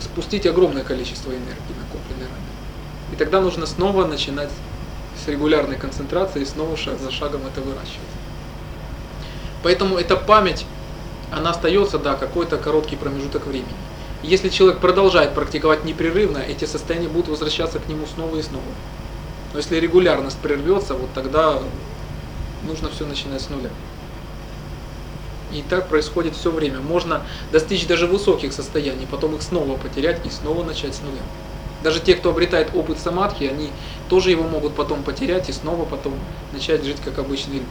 спустить 0.00 0.46
огромное 0.46 0.82
количество 0.82 1.30
энергии, 1.30 1.76
накопленной 1.78 2.24
ранее. 2.24 3.12
И 3.12 3.16
тогда 3.16 3.40
нужно 3.40 3.64
снова 3.64 4.04
начинать 4.04 4.50
с 5.24 5.28
регулярной 5.28 5.76
концентрации 5.76 6.42
и 6.42 6.44
снова 6.44 6.76
шаг 6.76 6.98
за 6.98 7.12
шагом 7.12 7.42
это 7.46 7.60
выращивать. 7.60 8.00
Поэтому 9.62 9.96
эта 9.96 10.16
память, 10.16 10.66
она 11.30 11.50
остается, 11.50 12.00
да, 12.00 12.16
какой-то 12.16 12.58
короткий 12.58 12.96
промежуток 12.96 13.46
времени. 13.46 13.85
Если 14.26 14.48
человек 14.48 14.80
продолжает 14.80 15.34
практиковать 15.34 15.84
непрерывно, 15.84 16.38
эти 16.38 16.64
состояния 16.64 17.06
будут 17.06 17.28
возвращаться 17.28 17.78
к 17.78 17.86
нему 17.86 18.06
снова 18.12 18.36
и 18.36 18.42
снова. 18.42 18.64
Но 19.52 19.60
если 19.60 19.76
регулярность 19.76 20.38
прервется, 20.38 20.94
вот 20.94 21.10
тогда 21.14 21.60
нужно 22.66 22.90
все 22.90 23.06
начинать 23.06 23.40
с 23.40 23.48
нуля. 23.50 23.70
И 25.52 25.62
так 25.62 25.88
происходит 25.88 26.34
все 26.34 26.50
время. 26.50 26.80
Можно 26.80 27.22
достичь 27.52 27.86
даже 27.86 28.08
высоких 28.08 28.52
состояний, 28.52 29.06
потом 29.08 29.36
их 29.36 29.42
снова 29.42 29.76
потерять 29.76 30.26
и 30.26 30.30
снова 30.30 30.64
начать 30.64 30.96
с 30.96 31.02
нуля. 31.02 31.22
Даже 31.84 32.00
те, 32.00 32.16
кто 32.16 32.30
обретает 32.30 32.74
опыт 32.74 32.98
самадхи, 32.98 33.44
они 33.44 33.70
тоже 34.08 34.32
его 34.32 34.42
могут 34.42 34.74
потом 34.74 35.04
потерять 35.04 35.48
и 35.48 35.52
снова 35.52 35.84
потом 35.84 36.14
начать 36.52 36.82
жить 36.82 36.98
как 37.04 37.20
обычные 37.20 37.60
люди. 37.60 37.68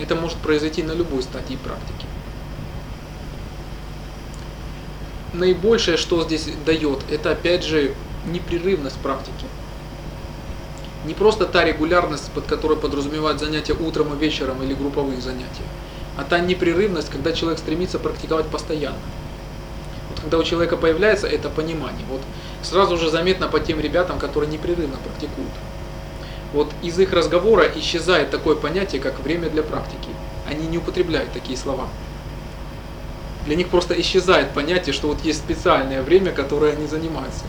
Это 0.00 0.14
может 0.14 0.38
произойти 0.38 0.82
на 0.82 0.92
любой 0.92 1.22
стадии 1.22 1.58
практики. 1.62 2.06
Наибольшее, 5.32 5.96
что 5.96 6.22
здесь 6.22 6.48
дает, 6.64 7.00
это 7.10 7.32
опять 7.32 7.64
же 7.64 7.94
непрерывность 8.26 8.98
практики. 8.98 9.46
Не 11.04 11.14
просто 11.14 11.46
та 11.46 11.64
регулярность, 11.64 12.30
под 12.32 12.44
которой 12.44 12.76
подразумевают 12.76 13.40
занятия 13.40 13.72
утром 13.72 14.12
и 14.14 14.18
вечером 14.18 14.62
или 14.62 14.74
групповые 14.74 15.20
занятия, 15.20 15.64
а 16.16 16.24
та 16.24 16.38
непрерывность, 16.40 17.10
когда 17.10 17.32
человек 17.32 17.58
стремится 17.58 17.98
практиковать 17.98 18.46
постоянно. 18.46 18.98
Вот 20.10 20.20
когда 20.20 20.38
у 20.38 20.42
человека 20.42 20.76
появляется 20.76 21.26
это 21.26 21.48
понимание, 21.48 22.04
вот 22.10 22.20
сразу 22.62 22.98
же 22.98 23.08
заметно 23.08 23.48
по 23.48 23.60
тем 23.60 23.80
ребятам, 23.80 24.18
которые 24.18 24.50
непрерывно 24.50 24.96
практикуют. 24.98 25.52
Вот 26.52 26.70
из 26.82 26.98
их 26.98 27.12
разговора 27.12 27.70
исчезает 27.76 28.30
такое 28.30 28.56
понятие, 28.56 29.00
как 29.00 29.20
время 29.20 29.48
для 29.48 29.62
практики. 29.62 30.08
Они 30.48 30.66
не 30.66 30.78
употребляют 30.78 31.32
такие 31.32 31.56
слова. 31.56 31.88
Для 33.46 33.56
них 33.56 33.68
просто 33.68 33.98
исчезает 34.00 34.50
понятие, 34.50 34.92
что 34.92 35.08
вот 35.08 35.24
есть 35.24 35.38
специальное 35.38 36.02
время, 36.02 36.32
которое 36.32 36.72
они 36.72 36.86
занимаются. 36.86 37.44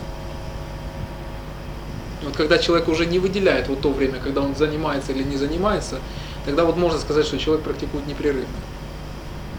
И 2.22 2.24
вот 2.24 2.36
когда 2.36 2.58
человек 2.58 2.88
уже 2.88 3.04
не 3.06 3.18
выделяет 3.18 3.68
вот 3.68 3.80
то 3.80 3.92
время, 3.92 4.18
когда 4.22 4.40
он 4.40 4.54
занимается 4.56 5.12
или 5.12 5.22
не 5.22 5.36
занимается, 5.36 5.98
тогда 6.44 6.64
вот 6.64 6.76
можно 6.76 6.98
сказать, 6.98 7.26
что 7.26 7.38
человек 7.38 7.64
практикует 7.64 8.06
непрерывно. 8.06 8.46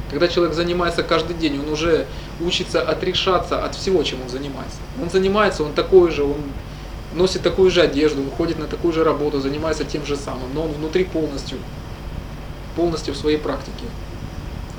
Когда 0.10 0.28
человек 0.28 0.54
занимается 0.56 1.04
каждый 1.04 1.36
день, 1.36 1.60
он 1.60 1.70
уже 1.70 2.06
учится 2.40 2.82
отрешаться 2.82 3.64
от 3.64 3.76
всего, 3.76 4.04
чем 4.04 4.22
он 4.22 4.30
занимается. 4.30 4.78
Он 5.02 5.10
занимается, 5.10 5.64
он 5.64 5.74
такой 5.74 6.12
же, 6.12 6.24
он 6.24 6.38
носит 7.14 7.42
такую 7.42 7.72
же 7.72 7.82
одежду, 7.82 8.22
выходит 8.22 8.60
на 8.60 8.68
такую 8.68 8.94
же 8.94 9.04
работу, 9.04 9.40
занимается 9.40 9.86
тем 9.86 10.06
же 10.06 10.16
самым, 10.16 10.54
но 10.54 10.64
он 10.64 10.72
внутри 10.72 11.04
полностью, 11.04 11.58
полностью 12.76 13.14
в 13.14 13.18
своей 13.18 13.38
практике. 13.38 13.86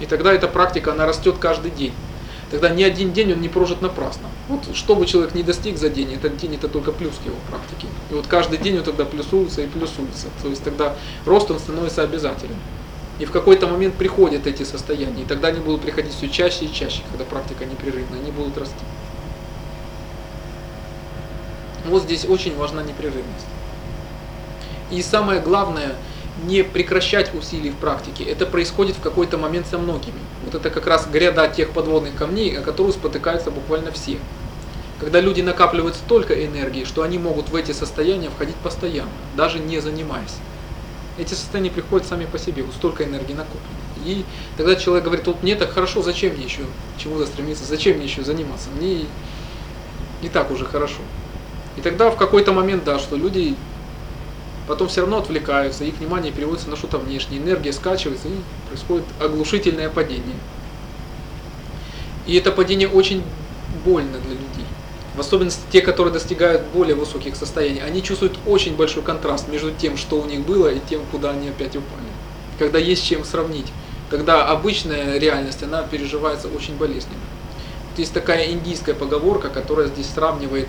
И 0.00 0.06
тогда 0.06 0.32
эта 0.32 0.48
практика, 0.48 0.92
она 0.92 1.06
растет 1.06 1.36
каждый 1.38 1.70
день. 1.70 1.92
Тогда 2.50 2.68
ни 2.68 2.82
один 2.82 3.12
день 3.12 3.32
он 3.32 3.40
не 3.40 3.48
прожит 3.48 3.80
напрасно. 3.82 4.28
Вот 4.48 4.76
что 4.76 4.94
бы 4.94 5.06
человек 5.06 5.34
не 5.34 5.42
достиг 5.42 5.78
за 5.78 5.88
день, 5.88 6.12
этот 6.14 6.36
день 6.36 6.54
это 6.54 6.68
только 6.68 6.92
плюс 6.92 7.14
к 7.22 7.26
его 7.26 7.36
практике. 7.48 7.88
И 8.10 8.14
вот 8.14 8.26
каждый 8.26 8.58
день 8.58 8.78
он 8.78 8.84
тогда 8.84 9.04
плюсуется 9.04 9.62
и 9.62 9.66
плюсуется. 9.66 10.28
То 10.42 10.48
есть 10.48 10.62
тогда 10.62 10.94
рост 11.24 11.50
он 11.50 11.58
становится 11.58 12.02
обязателен. 12.02 12.56
И 13.18 13.24
в 13.24 13.30
какой-то 13.30 13.66
момент 13.66 13.94
приходят 13.94 14.46
эти 14.46 14.64
состояния, 14.64 15.22
и 15.22 15.24
тогда 15.24 15.48
они 15.48 15.60
будут 15.60 15.82
приходить 15.82 16.12
все 16.12 16.28
чаще 16.28 16.64
и 16.64 16.72
чаще, 16.72 17.02
когда 17.10 17.24
практика 17.24 17.64
непрерывна, 17.64 18.16
они 18.16 18.32
будут 18.32 18.58
расти. 18.58 18.74
Вот 21.86 22.02
здесь 22.02 22.24
очень 22.24 22.56
важна 22.56 22.82
непрерывность. 22.82 23.46
И 24.90 25.00
самое 25.02 25.40
главное– 25.40 25.96
не 26.42 26.64
прекращать 26.64 27.32
усилий 27.34 27.70
в 27.70 27.76
практике. 27.76 28.24
Это 28.24 28.46
происходит 28.46 28.96
в 28.96 29.00
какой-то 29.00 29.38
момент 29.38 29.66
со 29.66 29.78
многими. 29.78 30.18
Вот 30.44 30.54
это 30.54 30.70
как 30.70 30.86
раз 30.86 31.06
гряда 31.06 31.48
тех 31.48 31.70
подводных 31.70 32.14
камней, 32.16 32.58
о 32.58 32.62
которую 32.62 32.92
спотыкаются 32.92 33.50
буквально 33.50 33.92
все. 33.92 34.18
Когда 34.98 35.20
люди 35.20 35.40
накапливают 35.40 35.96
столько 35.96 36.44
энергии, 36.44 36.84
что 36.84 37.02
они 37.02 37.18
могут 37.18 37.50
в 37.50 37.54
эти 37.54 37.72
состояния 37.72 38.30
входить 38.30 38.56
постоянно, 38.56 39.10
даже 39.36 39.58
не 39.58 39.80
занимаясь. 39.80 40.36
Эти 41.18 41.34
состояния 41.34 41.70
приходят 41.70 42.06
сами 42.06 42.24
по 42.24 42.38
себе, 42.38 42.64
вот 42.64 42.74
столько 42.74 43.04
энергии 43.04 43.34
накоплено. 43.34 43.62
И 44.04 44.24
тогда 44.56 44.74
человек 44.74 45.04
говорит, 45.04 45.26
вот 45.26 45.42
мне 45.42 45.54
так 45.54 45.70
хорошо, 45.70 46.02
зачем 46.02 46.34
мне 46.34 46.44
еще 46.44 46.62
чему-то 46.98 47.26
стремиться, 47.26 47.64
зачем 47.64 47.96
мне 47.96 48.06
еще 48.06 48.24
заниматься, 48.24 48.68
мне 48.76 49.06
и 50.22 50.28
так 50.28 50.50
уже 50.50 50.64
хорошо. 50.64 51.00
И 51.76 51.80
тогда 51.80 52.10
в 52.10 52.16
какой-то 52.16 52.52
момент, 52.52 52.84
да, 52.84 52.98
что 52.98 53.16
люди 53.16 53.56
потом 54.66 54.88
все 54.88 55.02
равно 55.02 55.18
отвлекаются, 55.18 55.84
их 55.84 55.98
внимание 55.98 56.32
переводится 56.32 56.70
на 56.70 56.76
что-то 56.76 56.98
внешнее, 56.98 57.40
энергия 57.40 57.72
скачивается 57.72 58.28
и 58.28 58.36
происходит 58.68 59.04
оглушительное 59.20 59.90
падение. 59.90 60.36
И 62.26 62.36
это 62.36 62.52
падение 62.52 62.88
очень 62.88 63.22
больно 63.84 64.18
для 64.18 64.32
людей. 64.32 64.66
В 65.14 65.20
особенности 65.20 65.60
те, 65.70 65.80
которые 65.80 66.12
достигают 66.12 66.62
более 66.72 66.96
высоких 66.96 67.36
состояний, 67.36 67.80
они 67.80 68.02
чувствуют 68.02 68.38
очень 68.46 68.74
большой 68.74 69.02
контраст 69.02 69.48
между 69.48 69.70
тем, 69.70 69.96
что 69.96 70.20
у 70.20 70.24
них 70.24 70.40
было, 70.40 70.68
и 70.68 70.80
тем, 70.88 71.02
куда 71.12 71.30
они 71.30 71.48
опять 71.48 71.76
упали. 71.76 72.08
Когда 72.58 72.78
есть 72.78 73.04
чем 73.04 73.24
сравнить. 73.24 73.66
Когда 74.10 74.46
обычная 74.48 75.18
реальность, 75.18 75.62
она 75.62 75.82
переживается 75.82 76.48
очень 76.48 76.76
болезненно. 76.76 77.20
Вот 77.90 77.98
есть 77.98 78.12
такая 78.12 78.50
индийская 78.50 78.94
поговорка, 78.94 79.50
которая 79.50 79.86
здесь 79.86 80.08
сравнивает 80.12 80.68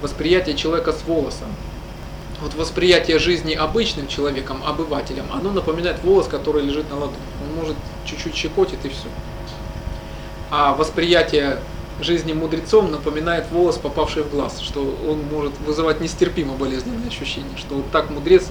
восприятие 0.00 0.56
человека 0.56 0.92
с 0.92 1.06
волосом 1.06 1.48
вот 2.46 2.54
восприятие 2.54 3.18
жизни 3.18 3.54
обычным 3.54 4.06
человеком, 4.06 4.62
обывателем, 4.64 5.24
оно 5.32 5.50
напоминает 5.50 6.02
волос, 6.04 6.28
который 6.28 6.62
лежит 6.62 6.88
на 6.90 6.96
ладони. 6.96 7.18
Он 7.42 7.56
может 7.56 7.76
чуть-чуть 8.04 8.36
щекотит 8.36 8.84
и 8.84 8.88
все. 8.88 9.08
А 10.50 10.74
восприятие 10.74 11.58
жизни 12.00 12.32
мудрецом 12.32 12.92
напоминает 12.92 13.46
волос, 13.50 13.78
попавший 13.78 14.22
в 14.22 14.30
глаз, 14.30 14.60
что 14.60 14.80
он 15.08 15.22
может 15.24 15.58
вызывать 15.66 16.00
нестерпимо 16.00 16.54
болезненные 16.54 17.08
ощущения, 17.08 17.56
что 17.56 17.76
вот 17.76 17.90
так 17.90 18.10
мудрец 18.10 18.44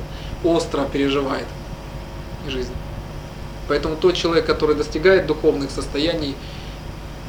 остро 0.43 0.83
переживает 0.91 1.47
жизнь. 2.49 2.73
Поэтому 3.69 3.95
тот 3.95 4.15
человек, 4.15 4.45
который 4.45 4.75
достигает 4.75 5.25
духовных 5.25 5.71
состояний, 5.71 6.35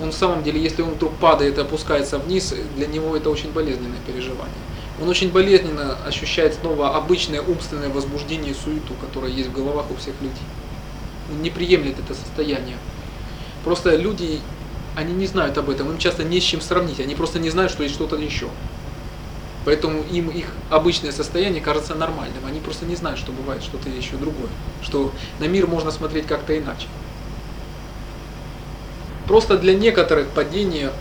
он 0.02 0.10
в 0.10 0.14
самом 0.14 0.42
деле, 0.42 0.60
если 0.60 0.82
он 0.82 0.90
вдруг 0.90 1.14
падает 1.14 1.58
и 1.58 1.60
опускается 1.60 2.18
вниз, 2.18 2.52
для 2.74 2.88
него 2.88 3.16
это 3.16 3.30
очень 3.30 3.52
болезненное 3.52 4.00
переживание 4.04 4.52
он 5.00 5.08
очень 5.08 5.30
болезненно 5.30 5.96
ощущает 6.06 6.54
снова 6.54 6.96
обычное 6.96 7.42
умственное 7.42 7.88
возбуждение 7.88 8.52
и 8.52 8.54
суету, 8.54 8.94
которое 9.00 9.30
есть 9.30 9.48
в 9.50 9.52
головах 9.52 9.90
у 9.90 9.96
всех 9.96 10.14
людей. 10.20 10.44
Он 11.30 11.42
не 11.42 11.50
приемлет 11.50 11.98
это 11.98 12.14
состояние. 12.14 12.76
Просто 13.64 13.94
люди, 13.96 14.40
они 14.94 15.12
не 15.12 15.26
знают 15.26 15.58
об 15.58 15.68
этом, 15.68 15.90
им 15.90 15.98
часто 15.98 16.24
не 16.24 16.40
с 16.40 16.44
чем 16.44 16.60
сравнить, 16.60 17.00
они 17.00 17.14
просто 17.14 17.38
не 17.38 17.50
знают, 17.50 17.72
что 17.72 17.82
есть 17.82 17.94
что-то 17.94 18.16
еще. 18.16 18.48
Поэтому 19.64 20.02
им 20.04 20.30
их 20.30 20.46
обычное 20.70 21.10
состояние 21.10 21.60
кажется 21.60 21.94
нормальным, 21.96 22.46
они 22.46 22.60
просто 22.60 22.86
не 22.86 22.94
знают, 22.94 23.18
что 23.18 23.32
бывает 23.32 23.64
что-то 23.64 23.88
еще 23.88 24.16
другое, 24.16 24.48
что 24.80 25.12
на 25.40 25.48
мир 25.48 25.66
можно 25.66 25.90
смотреть 25.90 26.26
как-то 26.26 26.56
иначе. 26.56 26.86
Просто 29.26 29.58
для 29.58 29.74
некоторых 29.74 30.28
падение 30.28 30.92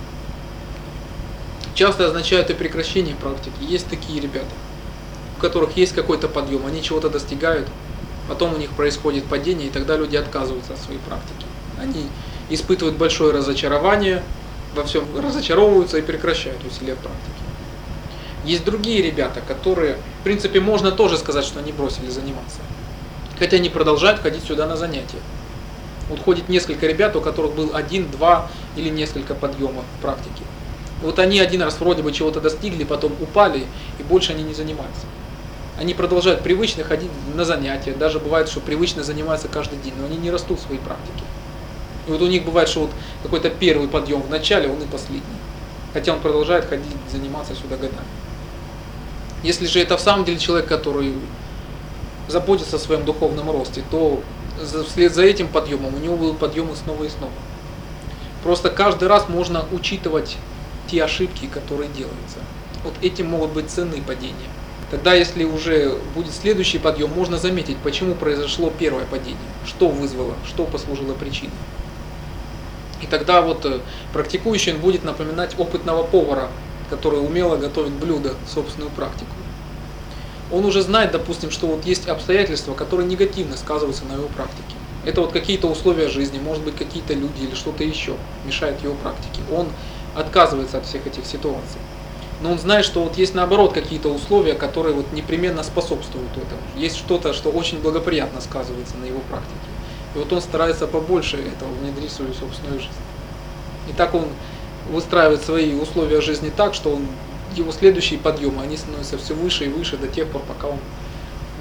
часто 1.76 2.08
означают 2.08 2.50
и 2.50 2.54
прекращение 2.54 3.16
практики. 3.16 3.54
Есть 3.62 3.88
такие 3.88 4.20
ребята, 4.20 4.48
у 5.38 5.42
которых 5.42 5.78
есть 5.78 5.94
какой-то 5.94 6.28
подъем, 6.28 6.66
они 6.66 6.82
чего-то 6.82 7.10
достигают, 7.10 7.68
потом 8.28 8.54
у 8.56 8.58
них 8.58 8.72
происходит 8.72 9.26
падение, 9.26 9.68
и 9.68 9.70
тогда 9.70 9.96
люди 9.98 10.16
отказываются 10.16 10.74
от 10.74 10.80
своей 10.80 11.00
практики. 11.00 11.46
Они 11.80 12.08
испытывают 12.50 12.98
большое 12.98 13.34
разочарование, 13.34 14.24
во 14.74 14.84
всем 14.84 15.06
разочаровываются 15.18 15.98
и 15.98 16.02
прекращают 16.02 16.64
усилия 16.66 16.96
практики. 16.96 17.46
Есть 18.46 18.64
другие 18.64 19.02
ребята, 19.02 19.42
которые, 19.46 19.98
в 20.22 20.24
принципе, 20.24 20.60
можно 20.60 20.92
тоже 20.92 21.18
сказать, 21.18 21.46
что 21.46 21.60
они 21.60 21.72
бросили 21.72 22.10
заниматься. 22.10 22.60
Хотя 23.40 23.58
они 23.58 23.70
продолжают 23.70 24.22
ходить 24.22 24.44
сюда 24.44 24.68
на 24.68 24.78
занятия. 24.78 25.20
Вот 26.10 26.20
ходит 26.20 26.48
несколько 26.48 26.86
ребят, 26.86 27.16
у 27.16 27.22
которых 27.22 27.56
был 27.56 27.72
один, 27.74 28.10
два 28.12 28.50
или 28.76 28.90
несколько 28.90 29.34
подъемов 29.34 29.84
в 29.98 30.02
практике. 30.02 30.44
Вот 31.02 31.20
они 31.20 31.40
один 31.40 31.62
раз 31.62 31.80
вроде 31.80 32.04
бы 32.04 32.12
чего-то 32.12 32.42
достигли, 32.42 32.84
потом 32.84 33.14
упали, 33.22 33.66
и 34.00 34.04
больше 34.04 34.32
они 34.32 34.44
не 34.44 34.54
занимаются. 34.54 35.06
Они 35.78 35.94
продолжают 35.94 36.42
привычно 36.42 36.84
ходить 36.84 37.12
на 37.34 37.44
занятия, 37.44 37.92
даже 37.92 38.20
бывает, 38.20 38.48
что 38.48 38.62
привычно 38.62 39.04
занимаются 39.04 39.50
каждый 39.50 39.78
день, 39.80 39.94
но 40.00 40.06
они 40.06 40.18
не 40.18 40.32
растут 40.32 40.60
в 40.60 40.64
своей 40.64 40.80
практике. 40.80 41.26
И 42.08 42.12
вот 42.12 42.22
у 42.22 42.28
них 42.28 42.46
бывает, 42.46 42.70
что 42.70 42.82
вот 42.82 42.92
какой-то 43.24 43.50
первый 43.50 43.88
подъем 43.88 44.22
в 44.22 44.30
начале, 44.30 44.70
он 44.70 44.82
и 44.82 44.86
последний. 44.86 45.22
Хотя 45.94 46.14
он 46.14 46.20
продолжает 46.22 46.66
ходить, 46.66 46.86
заниматься 47.12 47.56
сюда 47.56 47.76
годами. 47.76 48.08
Если 49.44 49.66
же 49.66 49.80
это 49.80 49.98
в 49.98 50.02
самом 50.02 50.24
деле 50.24 50.40
человек, 50.40 50.68
который 50.68 51.14
заботится 52.28 52.78
о 52.78 52.80
своем 52.80 53.06
духовном 53.06 53.52
росте, 53.52 53.84
то 53.92 54.22
вслед 54.88 55.14
за 55.14 55.24
этим 55.24 55.48
подъемом 55.48 55.94
у 55.94 55.98
него 55.98 56.16
будут 56.16 56.40
подъемы 56.40 56.76
снова 56.76 57.04
и 57.04 57.10
снова. 57.10 57.34
Просто 58.44 58.70
каждый 58.70 59.08
раз 59.08 59.28
можно 59.28 59.66
учитывать 59.72 60.38
те 60.88 61.04
ошибки, 61.04 61.48
которые 61.48 61.90
делаются. 61.90 62.40
Вот 62.84 62.94
этим 63.02 63.28
могут 63.28 63.52
быть 63.52 63.70
цены 63.70 64.02
падения. 64.02 64.50
Тогда, 64.92 65.14
если 65.14 65.44
уже 65.44 65.98
будет 66.14 66.34
следующий 66.34 66.78
подъем, 66.78 67.10
можно 67.10 67.38
заметить, 67.38 67.78
почему 67.78 68.14
произошло 68.14 68.72
первое 68.78 69.06
падение, 69.06 69.38
что 69.66 69.90
вызвало, 69.90 70.36
что 70.46 70.66
послужило 70.66 71.14
причиной. 71.14 71.52
И 73.02 73.08
тогда 73.08 73.42
вот 73.42 73.66
э, 73.66 73.80
практикующий 74.14 74.74
он 74.74 74.80
будет 74.80 75.04
напоминать 75.04 75.56
опытного 75.58 76.04
повара, 76.04 76.50
который 76.90 77.20
умело 77.20 77.58
готовит 77.58 77.94
блюдо, 77.94 78.36
собственную 78.48 78.92
практику. 78.92 79.32
Он 80.52 80.64
уже 80.66 80.84
знает, 80.84 81.12
допустим, 81.12 81.50
что 81.50 81.68
вот 81.68 81.86
есть 81.86 82.08
обстоятельства, 82.08 82.76
которые 82.76 83.08
негативно 83.08 83.58
сказываются 83.58 84.06
на 84.06 84.14
его 84.14 84.28
практике. 84.28 84.76
Это 85.04 85.22
вот 85.22 85.32
какие-то 85.32 85.68
условия 85.68 86.08
жизни, 86.08 86.40
может 86.40 86.64
быть 86.64 86.76
какие-то 86.76 87.14
люди 87.14 87.44
или 87.44 87.56
что-то 87.56 87.84
еще 87.84 88.16
мешает 88.46 88.82
его 88.84 88.96
практике. 88.96 89.42
Он 89.52 89.68
отказывается 90.16 90.78
от 90.78 90.86
всех 90.86 91.06
этих 91.06 91.26
ситуаций. 91.26 91.80
Но 92.42 92.52
он 92.52 92.60
знает, 92.60 92.86
что 92.86 93.04
вот 93.04 93.18
есть 93.18 93.34
наоборот 93.34 93.74
какие-то 93.74 94.10
условия, 94.10 94.54
которые 94.54 94.94
вот 94.94 95.12
непременно 95.14 95.64
способствуют 95.64 96.32
этому. 96.32 96.62
Есть 96.76 96.98
что-то, 96.98 97.34
что 97.34 97.50
очень 97.50 97.80
благоприятно 97.80 98.42
сказывается 98.42 98.98
на 98.98 99.06
его 99.06 99.20
практике. 99.30 99.56
И 100.16 100.18
вот 100.18 100.32
он 100.32 100.42
старается 100.42 100.88
побольше 100.88 101.38
этого 101.38 101.72
внедрить 101.82 102.12
в 102.12 102.16
свою 102.16 102.34
собственную 102.34 102.80
жизнь. 102.80 102.92
И 103.90 103.94
так 103.94 104.14
он 104.14 104.26
выстраивает 104.92 105.44
свои 105.44 105.76
условия 105.76 106.22
жизни 106.22 106.52
так, 106.56 106.74
что 106.74 106.92
он, 106.96 107.08
его 107.56 107.72
следующие 107.72 108.20
подъемы, 108.20 108.64
они 108.64 108.78
становятся 108.78 109.18
все 109.18 109.34
выше 109.34 109.66
и 109.66 109.70
выше 109.70 109.98
до 109.98 110.08
тех 110.08 110.28
пор, 110.28 110.42
пока 110.48 110.68
он 110.68 110.80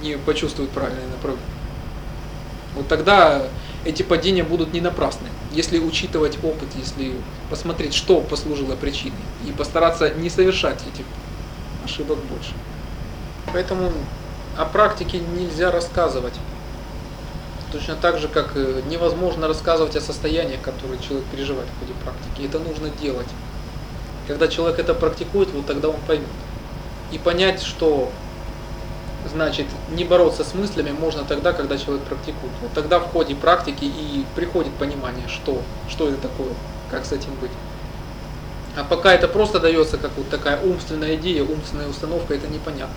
не 0.02 0.16
почувствует 0.18 0.70
правильное 0.70 1.06
направление. 1.06 1.46
Вот 2.74 2.88
тогда 2.88 3.42
эти 3.84 4.02
падения 4.02 4.42
будут 4.42 4.72
не 4.72 4.80
напрасны, 4.80 5.28
если 5.52 5.78
учитывать 5.78 6.38
опыт, 6.42 6.68
если 6.76 7.14
посмотреть, 7.50 7.94
что 7.94 8.20
послужило 8.20 8.74
причиной, 8.76 9.14
и 9.46 9.52
постараться 9.52 10.10
не 10.10 10.30
совершать 10.30 10.80
этих 10.82 11.04
ошибок 11.84 12.18
больше. 12.24 12.52
Поэтому 13.52 13.92
о 14.56 14.64
практике 14.64 15.18
нельзя 15.18 15.70
рассказывать. 15.70 16.34
Точно 17.72 17.96
так 17.96 18.18
же, 18.18 18.28
как 18.28 18.52
э, 18.54 18.82
невозможно 18.88 19.48
рассказывать 19.48 19.96
о 19.96 20.00
состояниях, 20.00 20.60
которые 20.60 21.00
человек 21.00 21.26
переживает 21.26 21.68
в 21.68 21.80
ходе 21.80 21.92
практики. 22.04 22.46
Это 22.46 22.60
нужно 22.60 22.88
делать. 22.88 23.26
Когда 24.28 24.46
человек 24.46 24.78
это 24.78 24.94
практикует, 24.94 25.50
вот 25.50 25.66
тогда 25.66 25.88
он 25.88 25.96
поймет. 26.06 26.28
И 27.10 27.18
понять, 27.18 27.62
что 27.62 28.12
значит 29.30 29.66
не 29.90 30.04
бороться 30.04 30.44
с 30.44 30.54
мыслями 30.54 30.90
можно 30.90 31.24
тогда, 31.24 31.52
когда 31.52 31.78
человек 31.78 32.04
практикует. 32.04 32.52
Вот 32.60 32.72
тогда 32.72 32.98
в 33.00 33.10
ходе 33.10 33.34
практики 33.34 33.84
и 33.84 34.24
приходит 34.34 34.72
понимание, 34.74 35.28
что, 35.28 35.62
что 35.88 36.08
это 36.08 36.18
такое, 36.18 36.52
как 36.90 37.04
с 37.04 37.12
этим 37.12 37.34
быть. 37.40 37.50
А 38.76 38.84
пока 38.84 39.14
это 39.14 39.28
просто 39.28 39.60
дается 39.60 39.98
как 39.98 40.10
вот 40.16 40.28
такая 40.30 40.60
умственная 40.60 41.14
идея, 41.16 41.44
умственная 41.44 41.88
установка, 41.88 42.34
это 42.34 42.48
непонятно. 42.48 42.94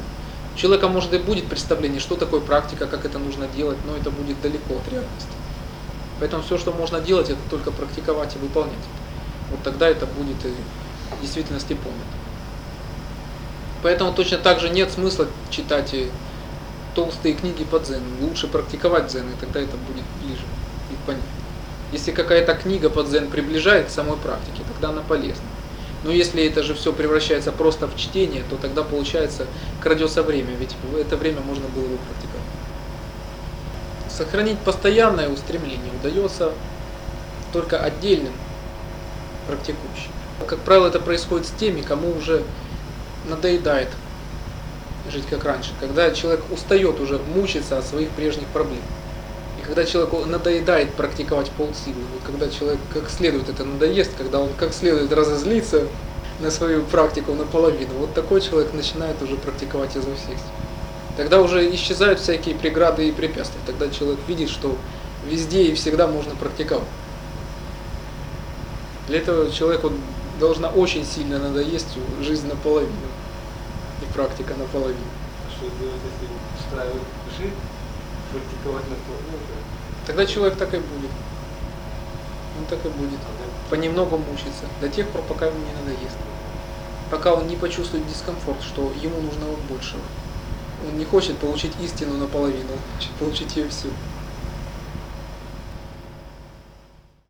У 0.56 0.58
человека 0.58 0.88
может 0.88 1.14
и 1.14 1.20
будет 1.20 1.48
представление, 1.48 2.00
что 2.00 2.16
такое 2.16 2.42
практика, 2.42 2.88
как 2.88 3.06
это 3.06 3.20
нужно 3.20 3.48
делать, 3.48 3.78
но 3.86 3.96
это 3.96 4.10
будет 4.10 4.42
далеко 4.42 4.76
от 4.76 4.92
реальности. 4.92 5.30
Поэтому 6.20 6.42
все, 6.42 6.58
что 6.58 6.72
можно 6.72 7.00
делать, 7.00 7.30
это 7.30 7.40
только 7.50 7.72
практиковать 7.72 8.36
и 8.36 8.40
выполнять. 8.40 8.74
Вот 9.52 9.62
тогда 9.64 9.88
это 9.88 10.08
будет 10.08 10.44
и 10.46 10.54
в 11.16 11.22
действительности 11.22 11.74
понято. 11.74 12.27
Поэтому 13.84 14.14
точно 14.14 14.38
так 14.38 14.60
же 14.60 14.70
нет 14.70 14.92
смысла 14.92 15.28
читать 15.50 15.94
толстые 16.96 17.36
книги 17.36 17.64
по 17.64 17.80
дзену. 17.80 18.06
Лучше 18.22 18.48
практиковать 18.48 19.08
дзен, 19.08 19.30
и 19.30 19.40
тогда 19.40 19.60
это 19.60 19.78
будет 19.78 20.04
ближе 20.22 20.42
и 20.90 20.96
понятно. 21.06 21.28
Если 21.92 22.12
какая-то 22.12 22.54
книга 22.56 22.90
по 22.90 23.04
дзен 23.04 23.30
приближает 23.30 23.88
к 23.88 23.92
самой 23.92 24.18
практике, 24.18 24.64
тогда 24.68 24.90
она 24.90 25.02
полезна. 25.02 25.46
Но 26.04 26.12
если 26.12 26.46
это 26.46 26.64
же 26.64 26.74
все 26.74 26.94
превращается 26.94 27.52
просто 27.52 27.88
в 27.88 27.96
чтение, 27.96 28.44
то 28.50 28.56
тогда 28.56 28.84
получается 28.84 29.46
крадется 29.82 30.24
время, 30.24 30.56
ведь 30.56 30.76
это 30.98 31.18
время 31.18 31.42
можно 31.42 31.68
было 31.68 31.84
бы 31.84 31.98
практиковать. 31.98 32.48
Сохранить 34.10 34.60
постоянное 34.60 35.30
устремление 35.30 35.92
удается 36.00 36.52
только 37.54 37.80
отдельным 37.80 38.34
практикующим. 39.48 40.12
Как 40.46 40.60
правило, 40.60 40.88
это 40.88 41.00
происходит 41.00 41.48
с 41.48 41.52
теми, 41.52 41.82
кому 41.82 42.16
уже 42.16 42.44
надоедает 43.28 43.90
жить 45.12 45.26
как 45.30 45.44
раньше, 45.44 45.72
когда 45.80 46.12
человек 46.12 46.42
устает 46.52 47.00
уже 47.00 47.20
мучиться 47.20 47.78
от 47.78 47.86
своих 47.86 48.10
прежних 48.10 48.48
проблем. 48.48 48.82
И 49.60 49.66
когда 49.66 49.86
человеку 49.86 50.26
надоедает 50.26 50.94
практиковать 50.94 51.50
полсилы, 51.52 52.02
вот 52.14 52.22
когда 52.26 52.50
человек 52.50 52.80
как 52.94 53.10
следует 53.10 53.50
это 53.50 53.64
надоест, 53.64 54.12
когда 54.18 54.40
он 54.40 54.50
как 54.58 54.74
следует 54.74 55.12
разозлится 55.12 55.88
на 56.40 56.52
свою 56.52 56.84
практику 56.84 57.34
наполовину, 57.34 57.94
вот 58.00 58.14
такой 58.14 58.42
человек 58.42 58.74
начинает 58.74 59.22
уже 59.22 59.36
практиковать 59.36 59.96
изо 59.96 60.14
всех 60.16 60.38
сил. 60.38 60.54
Тогда 61.16 61.42
уже 61.42 61.74
исчезают 61.74 62.20
всякие 62.20 62.54
преграды 62.54 63.08
и 63.08 63.12
препятствия, 63.12 63.60
тогда 63.66 63.90
человек 63.90 64.20
видит, 64.28 64.50
что 64.50 64.78
везде 65.26 65.64
и 65.64 65.74
всегда 65.74 66.08
можно 66.08 66.36
практиковать. 66.36 66.86
Для 69.08 69.20
этого 69.20 69.50
человеку 69.52 69.92
должна 70.40 70.70
очень 70.70 71.06
сильно 71.06 71.40
надоесть 71.40 71.98
жизнь 72.22 72.48
наполовину 72.48 72.92
и 74.02 74.14
практика 74.14 74.54
наполовину. 74.56 75.00
А 75.48 75.52
что 75.52 75.66
делать, 75.80 76.02
если 76.04 76.28
устраивать 76.60 77.02
жить, 77.38 77.54
практиковать 78.32 78.90
на 78.90 78.96
полную? 78.96 79.40
Тогда 80.06 80.26
человек 80.26 80.58
так 80.58 80.74
и 80.74 80.78
будет. 80.78 81.12
Он 82.60 82.66
так 82.66 82.86
и 82.86 82.90
будет. 82.90 83.20
Понемногу 83.70 84.18
мучиться. 84.18 84.66
До 84.82 84.90
тех 84.90 85.08
пор, 85.10 85.22
пока 85.24 85.48
ему 85.48 85.58
не 85.60 85.74
надоест. 85.74 86.18
Пока 87.12 87.34
он 87.34 87.48
не 87.48 87.56
почувствует 87.56 88.08
дискомфорт, 88.08 88.62
что 88.62 88.92
ему 89.02 89.22
нужно 89.22 89.46
вот 89.46 89.60
большего. 89.70 90.02
Он 90.88 90.98
не 90.98 91.06
хочет 91.06 91.38
получить 91.38 91.74
истину 91.82 92.18
наполовину, 92.18 92.74
он 92.74 92.80
хочет 92.96 93.12
получить 93.14 93.56
ее 93.56 93.70
всю. 93.70 93.90